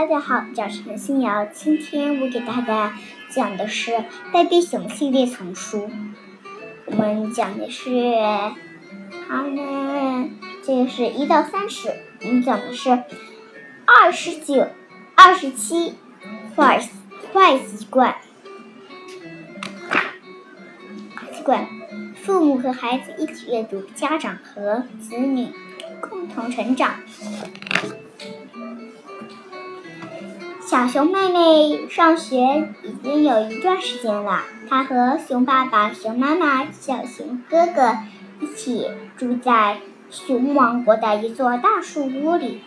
[0.00, 1.44] 大家好，我是陈新瑶。
[1.44, 2.96] 今天我给大家
[3.28, 3.90] 讲的是
[4.32, 5.90] 《贝贝熊》系列丛书。
[6.86, 7.90] 我们讲的是，
[9.28, 10.30] 它呢，
[10.64, 11.92] 这个是一到三十。
[12.22, 12.88] 我们讲的是
[13.84, 14.68] 二十九、
[15.14, 15.92] 二十七
[16.56, 16.82] 坏
[17.34, 18.16] 坏习惯。
[21.30, 21.68] 习惯，
[22.14, 25.48] 父母和孩子一起阅读，家长和子女
[26.00, 26.94] 共同成长。
[30.70, 37.96] 小熊妹妹上学已经有一段时间了，她和熊爸爸、熊妈妈、小熊哥哥
[38.38, 39.78] 一起住在
[40.10, 42.60] 熊王国的一座大树屋里。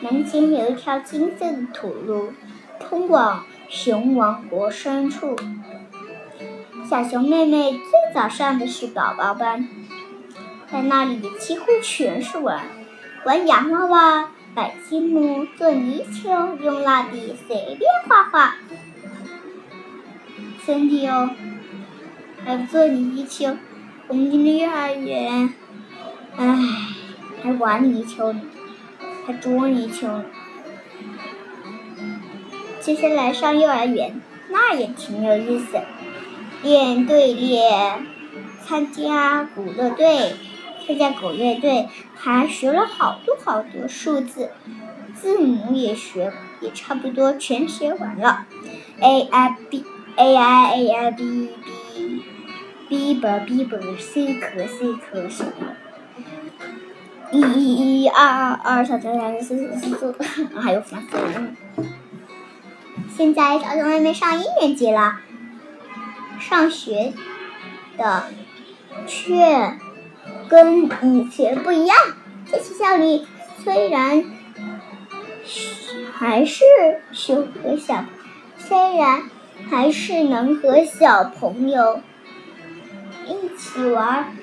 [0.00, 2.32] 门前有一条金色的土路，
[2.78, 5.36] 通往熊王国深处。
[6.88, 7.82] 小熊妹妹最
[8.14, 9.68] 早上的是宝宝班，
[10.72, 12.64] 在那里几乎全是玩，
[13.26, 14.30] 玩洋娃娃。
[14.54, 18.56] 摆积木、做泥鳅，用蜡笔随便画画。
[20.66, 21.30] 兄弟哦，
[22.44, 23.56] 还有做泥鳅。
[24.08, 25.54] 我们今天幼儿园，
[26.36, 26.58] 唉，
[27.42, 28.40] 还玩泥鳅呢，
[29.24, 30.24] 还捉泥鳅呢。
[32.80, 35.78] 接下来上幼儿园，那也挺有意思，
[36.64, 38.02] 练队列，
[38.66, 40.34] 参加鼓乐队。
[40.86, 44.50] 参加狗乐队，还学了好多好多数字，
[45.14, 48.46] 字母也学，也差不多全学完了。
[49.00, 49.84] A I B
[50.16, 51.50] A I A I B
[52.88, 55.52] B B B B B C 可 C 可什么？
[57.30, 60.14] 一一一二二二三三三四四四，
[60.58, 61.56] 还有反分。
[63.16, 65.20] 现在小熊妹妹上一年级了，
[66.40, 67.12] 上学
[67.96, 68.24] 的
[69.06, 69.78] 却。
[70.50, 71.96] 跟以前不一样，
[72.50, 73.24] 在学校里
[73.62, 74.24] 虽然
[76.12, 76.64] 还是
[77.12, 78.04] 学和小，
[78.58, 79.22] 虽然
[79.70, 82.00] 还是能和小朋友
[83.28, 84.36] 一起玩，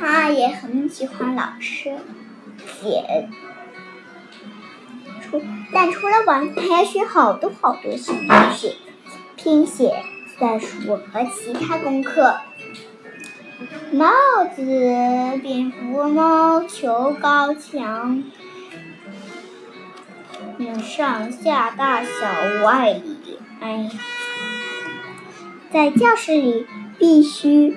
[0.00, 1.96] 他也很喜欢老师，
[2.80, 3.28] 写，
[5.20, 8.78] 除但除了玩，他还学好多好多新东西，
[9.36, 10.02] 拼写、
[10.38, 12.36] 算术和其他功课。
[13.92, 14.10] 帽
[14.54, 14.62] 子、
[15.42, 18.22] 蝙蝠猫、球高墙，
[20.82, 22.10] 上下大小
[22.64, 23.38] 外里。
[23.60, 23.88] 哎，
[25.72, 26.66] 在教室里
[26.98, 27.76] 必须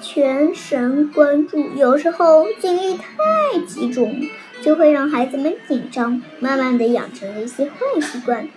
[0.00, 4.28] 全神贯注，有时候精力太集中，
[4.62, 8.48] 就会让孩子们紧张，慢慢的养成了一些坏习惯。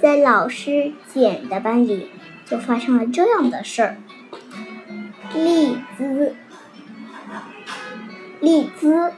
[0.00, 2.10] 在老师简的班里，
[2.46, 3.96] 就发生了这样的事儿。
[5.34, 6.34] 丽兹，
[8.40, 9.12] 丽兹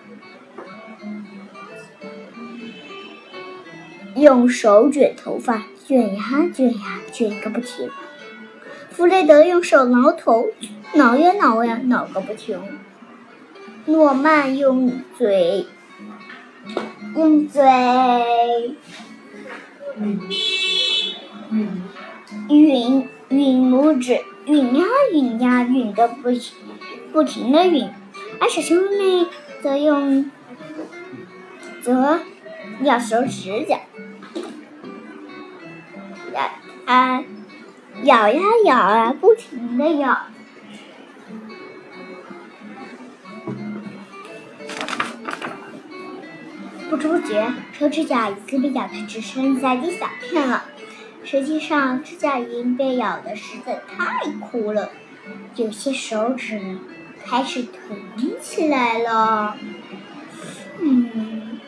[4.17, 6.23] 用手卷头发，卷呀
[6.55, 7.91] 卷呀卷个不停。
[8.91, 10.49] 弗雷德用手挠头，
[10.95, 12.61] 挠呀挠呀挠个不停。
[13.87, 15.67] 诺曼用嘴，
[17.15, 17.63] 用嘴，
[22.49, 24.21] 匀吮拇指。
[24.47, 26.31] 吮呀吮呀吮的不
[27.13, 27.91] 不停的吮，
[28.41, 29.27] 而小熊妹妹
[29.63, 30.31] 则用
[31.83, 32.21] 则
[32.83, 33.81] 咬手指甲，
[36.33, 36.41] 咬
[36.87, 37.23] 啊
[38.05, 40.29] 咬呀咬啊不停的咬，
[46.89, 50.65] 不知不觉手指甲已经被咬的只剩下一小片了。
[51.25, 54.91] 实际上，指甲印被咬的实在太枯了，
[55.57, 56.79] 有些手指
[57.25, 59.57] 开始疼起来了。
[60.81, 61.61] 嗯，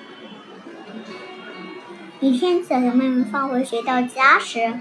[2.20, 4.72] 一天，小熊妹妹放回学到家时，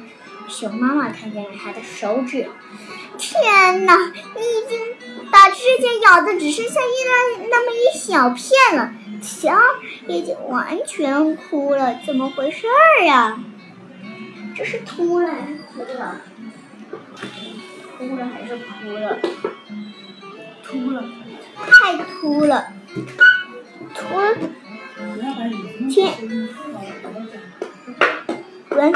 [0.48, 2.48] 熊妈妈看见了她的手指。
[3.18, 4.80] 天哪，你已经
[5.30, 9.58] 把指甲咬的只剩下一那那么一小片了，瞧，
[10.08, 13.38] 已经完全枯了，怎么回事儿呀？
[14.60, 16.20] 这是秃了还是秃了？
[17.98, 19.18] 秃了还是秃了？
[20.62, 21.02] 秃了，
[21.66, 22.68] 太秃了，
[23.96, 24.36] 秃了，
[25.90, 26.14] 天，
[28.72, 28.92] 完，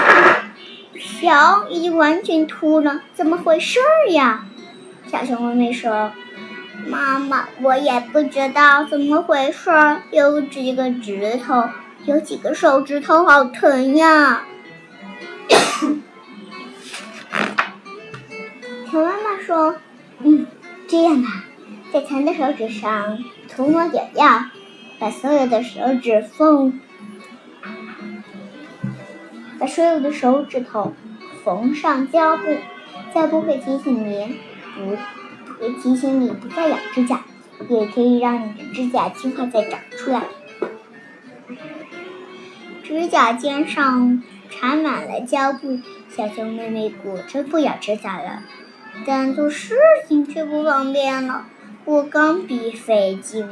[1.00, 3.80] 小已经完全秃了，怎么回事
[4.12, 4.44] 呀？
[5.10, 6.12] 小熊妹妹说
[6.88, 9.72] ：“妈妈，我也不知道怎么回事，
[10.12, 11.70] 有几个指头，
[12.04, 14.44] 有几个手指头好疼呀。”
[18.94, 19.78] 熊妈妈说
[20.22, 20.46] ：“嗯，
[20.88, 21.46] 这样吧，
[21.92, 23.18] 在蚕的手指上
[23.50, 24.46] 涂抹点药，
[25.00, 26.80] 把所有的手指缝。
[29.58, 30.94] 把所有的手指头
[31.44, 32.44] 缝上胶布，
[33.16, 34.38] 胶布会提醒你
[34.76, 34.96] 不，
[35.60, 37.24] 会提醒你不再咬指甲，
[37.70, 40.22] 也可以让你的指甲尽快再长出来。
[42.84, 45.80] 指甲尖上缠满了胶布，
[46.16, 48.44] 小熊妹妹果真不咬指甲了，
[49.06, 49.76] 但做事
[50.08, 51.46] 情却不方便了。
[51.86, 53.48] 我钢笔费劲，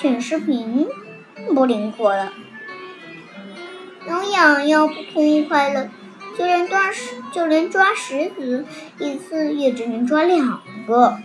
[0.00, 0.88] 显示屏
[1.54, 2.32] 不灵活了。
[4.06, 5.90] 挠痒痒不痛快了，
[6.38, 8.64] 就连抓石，就连抓石子，
[8.98, 11.18] 一次也只能抓两个。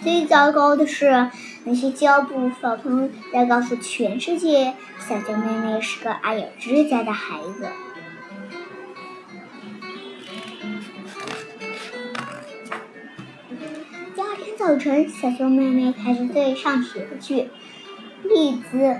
[0.00, 1.28] 最糟糕的是，
[1.64, 7.68] 那些胶布小朋友在告诉全世界，小熊妹妹是个爱咬指甲的孩子。
[14.66, 17.50] 早晨，小熊妹妹排着队上学去。
[18.24, 18.96] 栗子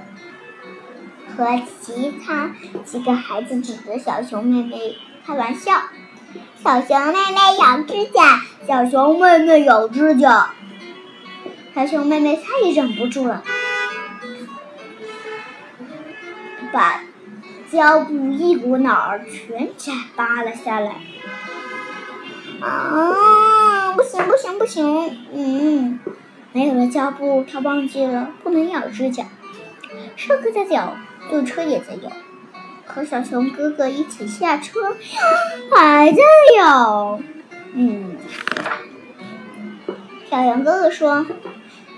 [1.36, 2.54] 和其他
[2.84, 4.96] 几个孩子指着小熊妹妹
[5.26, 5.72] 开玩笑
[6.62, 10.54] ：“小熊妹妹咬指甲，小熊妹妹咬指甲。”
[11.74, 13.42] 小熊妹妹再也忍不住了，
[16.72, 17.02] 把
[17.72, 20.92] 胶布一股脑儿全摘扒了下来。
[22.60, 23.12] 啊，
[23.96, 25.18] 不行不行不行！
[25.32, 25.98] 嗯。
[26.52, 29.26] 没有了胶布，他忘记了不能咬指甲。
[30.16, 30.96] 上课在咬，
[31.28, 32.10] 坐车也在咬，
[32.86, 34.96] 和小熊哥哥一起下车，
[35.70, 36.22] 还在
[36.56, 37.20] 咬。
[37.74, 38.16] 嗯，
[40.30, 41.26] 小熊哥哥说：“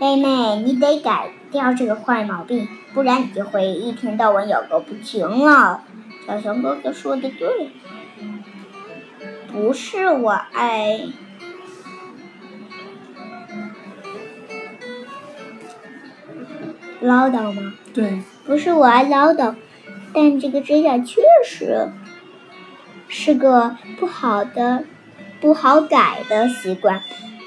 [0.00, 5.84] 妹妹，你得改掉这个坏毛病，不然你就会一天到晚咬个不停了。”
[6.26, 7.70] 小熊哥哥说的对，
[9.52, 11.00] 不是我爱。
[17.00, 17.74] 唠叨吗？
[17.94, 19.54] 对，不是我爱唠叨，
[20.12, 21.90] 但这个指甲确实
[23.08, 24.84] 是个不好的、
[25.40, 27.02] 不好改的习惯。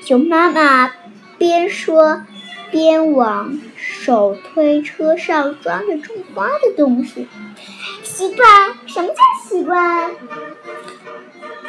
[0.05, 0.91] 熊妈妈
[1.37, 2.23] 边说
[2.71, 7.27] 边往手推车上装着种花的东西。
[8.03, 8.47] 习惯？
[8.85, 10.11] 什么叫习惯？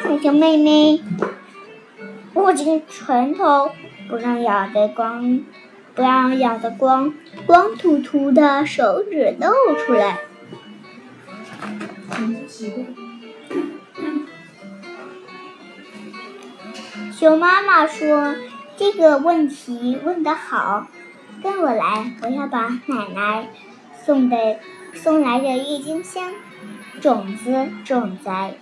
[0.03, 1.01] 小熊妹妹
[2.33, 3.69] 握紧拳头，
[4.09, 5.43] 不让咬的光。
[5.95, 7.13] 不让咬的光
[7.45, 10.19] 光秃秃的手指露出来。
[17.11, 18.35] 熊妈妈说
[18.75, 20.87] ：“这个问题问得好，
[21.41, 23.47] 跟我来，我要把奶奶
[24.03, 24.57] 送的
[24.93, 26.33] 送来的郁金香
[27.01, 28.55] 种子种在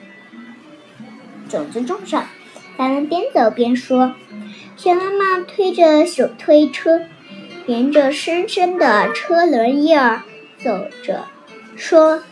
[1.50, 2.26] 种子种上。”
[2.78, 4.16] 咱们边走边说。
[4.78, 7.02] 熊妈妈推着手推车。
[7.68, 10.24] 沿着深深的车轮印儿
[10.58, 11.26] 走着，
[11.76, 12.24] 说：“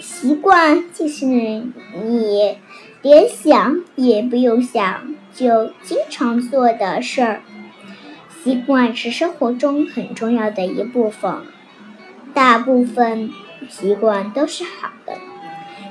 [0.00, 2.58] 习惯就是你
[3.02, 7.42] 连想也不用想就经常做的事儿。
[8.42, 11.42] 习惯是生活中很重要的一部分，
[12.32, 13.30] 大部分
[13.68, 15.12] 习惯都是好的，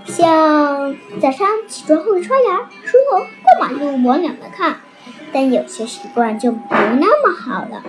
[0.05, 4.81] 像早上起床后刷牙、梳头、过马路往两边看。
[5.31, 7.83] 但有些习惯就不那么好了。”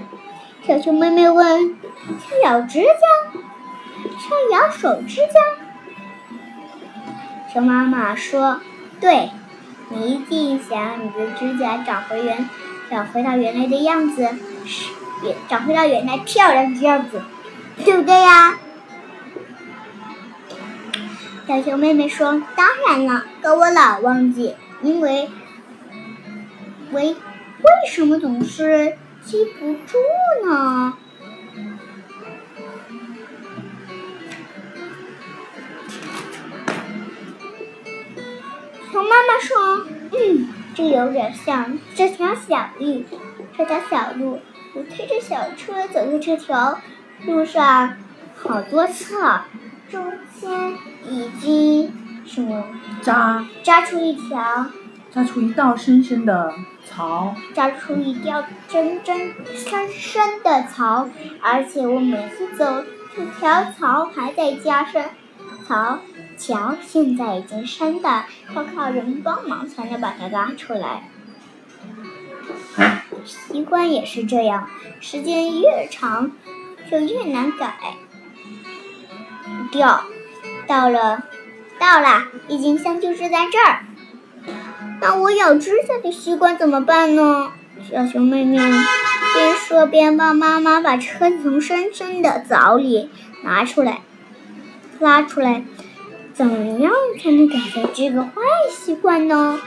[0.66, 1.76] 小熊妹妹问
[2.20, 2.86] ：“像咬指甲，
[4.18, 5.32] 像咬手指甲？”
[7.52, 8.60] 熊妈妈说
[9.00, 9.30] ：“对，
[9.88, 12.48] 你一定想让你的指甲长回原，
[12.90, 14.28] 长回到原来的样子，
[14.66, 14.90] 是
[15.24, 17.22] 也长回到原来漂亮的样子，
[17.84, 18.58] 对不对呀？”
[21.48, 25.28] 小熊妹妹说：“当然了，可我老忘记，因为
[26.92, 27.16] 为为
[27.88, 28.96] 什么总是？”
[29.30, 29.96] 记不住
[30.44, 30.94] 呢。
[38.90, 43.04] 熊妈妈说：“嗯，这有点像这条小路，
[43.56, 44.40] 这条小路，
[44.74, 46.80] 我推着小车走在这条
[47.24, 47.98] 路上
[48.34, 49.46] 好多次了，
[49.88, 50.72] 中间
[51.08, 51.92] 已经
[52.26, 52.64] 什么
[53.00, 54.66] 扎扎出一条。”
[55.12, 56.54] 扎出一道深深的
[56.88, 61.08] 槽，扎出一条真真深深的槽，
[61.40, 62.84] 而且我每次走，
[63.16, 65.04] 这条槽还在加深。
[65.66, 65.98] 槽
[66.36, 68.24] 桥现在已经深的
[68.54, 71.08] 要靠人帮忙才能把它拉出来。
[73.24, 74.68] 习惯也是这样，
[75.00, 76.30] 时间越长
[76.90, 77.96] 就越难改
[79.70, 80.04] 掉。
[80.66, 81.24] 到了，
[81.78, 83.84] 到了，郁金香就是在这儿。
[85.00, 87.52] 那我咬指甲的习惯怎么办呢？
[87.90, 93.08] 小熊妹妹边说边帮妈妈把车从深深的槽里
[93.42, 94.02] 拿出来，
[94.98, 95.64] 拉出来，
[96.34, 98.32] 怎么样才能改掉这个坏
[98.70, 99.58] 习惯呢？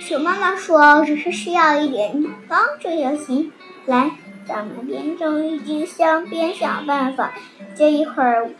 [0.00, 3.52] 熊妈妈说：“只是需要一点帮助就行。
[3.86, 4.12] 来，
[4.46, 7.32] 咱们边种郁金香边想办法。
[7.76, 8.50] 这一会儿，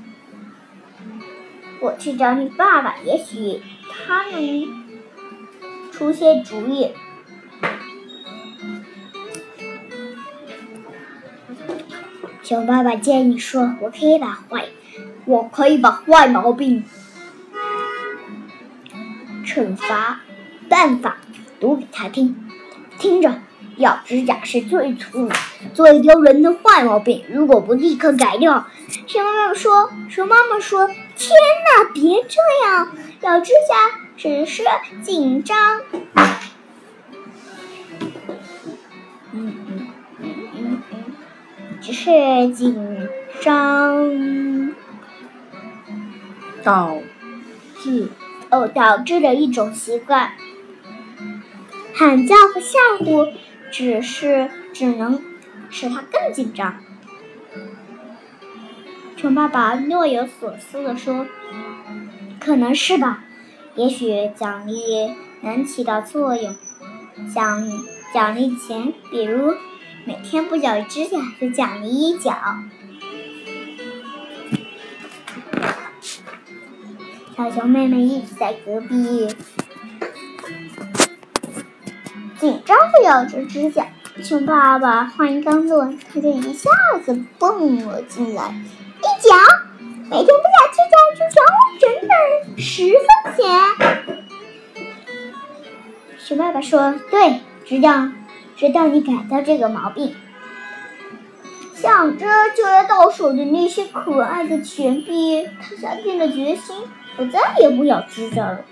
[1.80, 4.66] 我去找你爸爸，也许他能
[5.90, 6.92] 出些主意。”
[12.42, 14.64] 熊爸爸建议说：“我可以把坏，
[15.26, 16.82] 我可以把坏毛病
[19.44, 20.20] 惩罚
[20.68, 21.18] 办法。”
[21.60, 22.48] 读给他听，
[23.00, 23.40] 听着，
[23.78, 25.28] 咬指甲是最粗、
[25.74, 27.24] 最丢人的坏毛病。
[27.28, 28.68] 如果不立刻改掉，
[29.08, 33.74] 熊妈妈说：“熊妈妈说，天哪，别这样，咬指甲
[34.16, 34.62] 只是
[35.02, 35.82] 紧张。”
[39.32, 39.86] 嗯嗯
[40.20, 41.02] 嗯嗯嗯，
[41.80, 42.10] 只是
[42.54, 43.08] 紧
[43.40, 44.74] 张
[46.62, 46.98] 导
[47.82, 48.08] 致
[48.50, 50.32] 哦导致的一种习惯。
[51.94, 53.32] 喊叫和吓唬，
[53.72, 55.20] 只是只能
[55.68, 56.76] 使他更紧张。
[59.20, 61.26] 熊爸爸若有所思地说
[62.38, 63.24] ：“可能是吧，
[63.74, 66.54] 也许奖励能起到作用，
[67.34, 67.68] 像
[68.14, 69.54] 奖励钱，比如
[70.04, 72.32] 每天不咬指甲就奖励一角。”
[77.36, 79.28] 小熊妹妹一直在隔壁。
[82.38, 83.88] 紧张的咬着指甲，
[84.22, 86.70] 熊爸爸话音刚落，他就一下
[87.04, 88.54] 子蹦了进来，
[89.20, 89.34] 脚，
[90.10, 92.10] 每天不咬指甲就奖我整整
[92.58, 93.04] 十分
[93.36, 93.36] 钱。
[96.18, 98.08] 熊爸爸说：“对，直到
[98.56, 100.14] 直到你改掉这个毛病。”
[101.74, 106.76] 想着就要到手的那些可爱的钱币，他下定了决心，
[107.16, 108.64] 我再也不咬指甲了。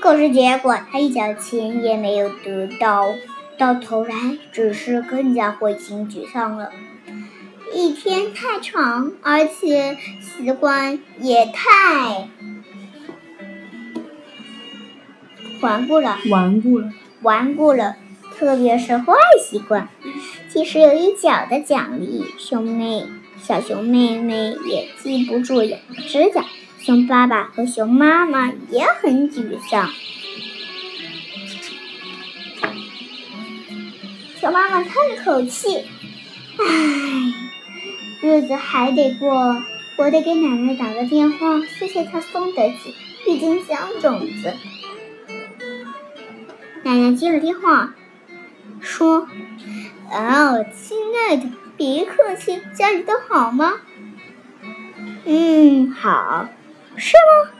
[0.00, 3.06] 可是结果，他一角钱也没有得到，
[3.58, 6.70] 到头来只是更加灰心沮丧了。
[7.72, 12.28] 一天太长，而且习惯也太
[15.60, 16.92] 顽固了，顽固了，
[17.22, 17.96] 顽固了，
[18.36, 19.88] 特别是坏习惯。
[20.48, 23.06] 即使有一角的奖励，熊妹
[23.40, 26.44] 小熊妹妹也记不住咬指甲。
[26.78, 29.88] 熊爸爸和熊妈妈也很沮丧。
[34.44, 35.86] 熊妈妈叹了口气
[36.60, 36.66] ：“唉，
[38.20, 39.56] 日子还得过，
[39.96, 42.68] 我得给奶奶打个电话，谢谢她送的
[43.26, 44.52] 郁金香种子。”
[46.84, 47.94] 奶奶接了电话，
[48.82, 49.26] 说
[50.12, 51.48] ：“哦，亲爱的，
[51.78, 53.72] 别客气，家里都好吗
[55.24, 56.50] ？”“嗯，好。”
[56.98, 57.50] 是吗？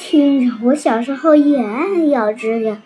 [0.00, 2.82] 听着，我小时候也爱咬指甲，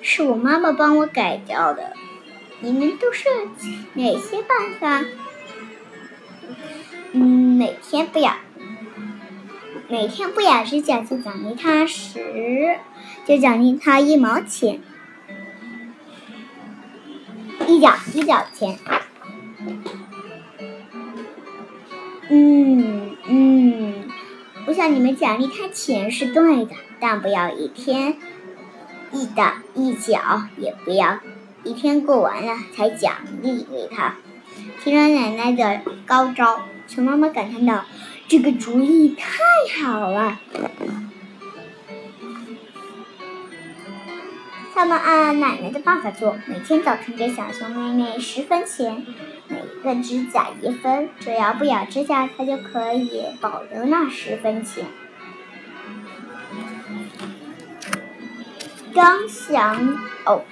[0.00, 1.92] 是我妈妈帮我改掉的。
[2.60, 3.28] 你们都是
[3.94, 5.04] 哪些办法？
[7.12, 7.20] 嗯，
[7.56, 8.34] 每天不咬，
[9.88, 12.78] 每天不咬指甲就奖励他十，
[13.24, 14.80] 就奖励他一毛钱，
[17.66, 18.78] 一角一角钱。
[22.28, 23.94] 嗯嗯。
[24.66, 28.16] 我想你们奖励他钱是对的，但不要一天
[29.12, 31.20] 一的一角，也不要
[31.66, 34.14] 一天过完了才奖励给他。
[34.82, 37.84] 听了奶奶的高招，熊妈妈感叹道
[38.28, 39.28] ：“这个主意太
[39.82, 40.38] 好了。”
[44.72, 49.04] 他们按奶奶的办法做，每天早晨给小熊妹妹十分钱。
[49.48, 54.84] 每个指甲一分，只要不咬指甲，它就可以保留那十分钱。
[58.92, 60.42] 刚想哦，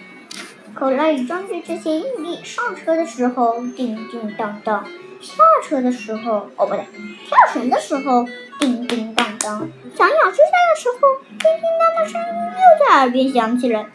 [0.75, 2.40] 口袋里装着这些硬币。
[2.43, 4.85] 上车的时候叮叮当当，
[5.21, 6.85] 下车的时候哦不对，
[7.26, 8.26] 跳绳的时候
[8.59, 13.87] 叮叮当当，想咬指甲的时候叮叮当的声音又在耳边响起来。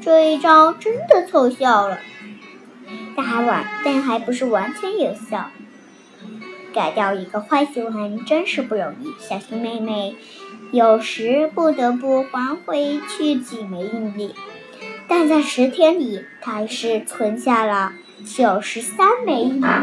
[0.00, 1.98] 这一招真的奏效了。
[3.14, 5.50] 但还完，但还不是完全有效。
[6.74, 9.12] 改掉一个坏习惯真是不容易。
[9.22, 10.16] 小熊妹妹
[10.72, 14.34] 有时不得不还回去几枚硬币，
[15.14, 17.92] 但在十天里，他还是存下了
[18.24, 19.66] 九十三枚硬币。
[19.66, 19.78] 哇！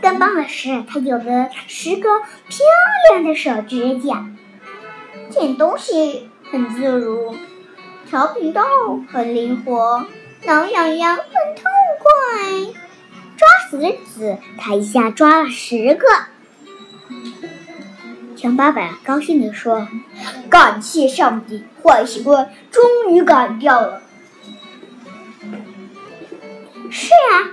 [0.00, 2.58] 更棒的是，他有了十个漂
[3.10, 4.30] 亮的手指甲，
[5.28, 7.36] 捡东西很自如，
[8.08, 8.62] 调皮豆
[9.12, 10.06] 很灵活，
[10.46, 11.64] 挠痒痒很痛
[12.00, 12.72] 快，
[13.36, 16.06] 抓石子他一下抓了十个。
[18.36, 19.86] 熊爸爸高兴地说
[20.50, 24.02] ：“感谢上帝，坏习惯终于改掉了。”
[26.90, 27.48] 是啊，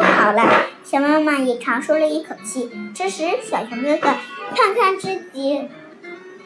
[0.00, 0.42] 太好了！
[0.82, 2.70] 小妈妈也长舒了一口气。
[2.94, 4.10] 这时，小熊哥哥
[4.54, 5.66] 看看自己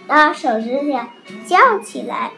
[0.06, 1.08] 的手指甲，
[1.46, 2.30] 叫起来：“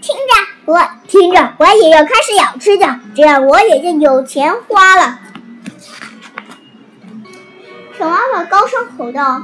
[0.00, 0.20] 听着，
[0.66, 0.78] 我
[1.08, 5.20] 听着，我也要开始咬指甲，这样我也就有钱花了。”
[7.98, 9.42] 小妈妈高声吼道：“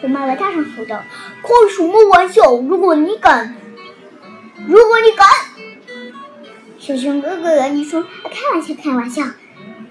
[0.00, 1.02] 熊妈妈大声吼道
[1.42, 2.54] ：‘开什么玩笑！
[2.56, 3.56] 如果你敢，
[4.66, 5.26] 如果你敢！’”
[6.78, 9.24] 小熊哥哥你说：“开玩笑，开玩笑。”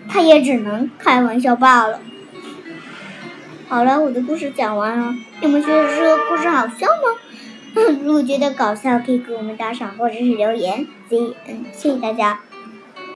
[0.09, 2.01] 他也只能开玩笑罢了。
[3.67, 5.13] 好了，我的故事讲完了。
[5.41, 7.19] 你们觉得这个故事好笑吗？
[8.03, 10.87] 如果觉得搞笑，可以给我们打赏或者是留言。
[11.07, 12.39] Z，嗯，谢谢大家。